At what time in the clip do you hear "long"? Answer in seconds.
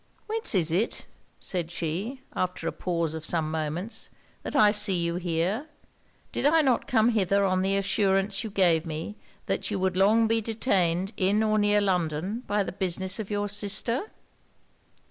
9.95-10.27